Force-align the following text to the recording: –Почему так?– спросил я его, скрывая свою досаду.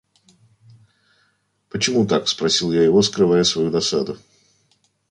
–Почему 1.69 2.07
так?– 2.07 2.27
спросил 2.27 2.71
я 2.73 2.81
его, 2.83 3.03
скрывая 3.03 3.43
свою 3.43 3.69
досаду. 3.69 4.17